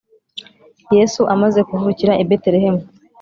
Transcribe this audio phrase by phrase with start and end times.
[0.95, 2.81] Yesu amaze kuvukira i Betelehemu